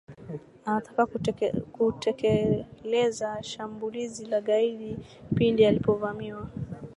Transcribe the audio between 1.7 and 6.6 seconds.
kutekeleza shambulizi la kigaidi pindi alipovamiwa